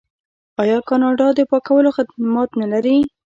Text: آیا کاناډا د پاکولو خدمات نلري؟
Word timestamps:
آیا 0.61 0.77
کاناډا 0.89 1.27
د 1.37 1.39
پاکولو 1.51 1.89
خدمات 1.97 2.49
نلري؟ 2.61 2.97